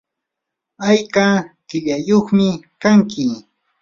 [0.87, 1.27] ¿ayka
[1.67, 2.47] qillayyuqmi
[2.81, 3.25] kanki?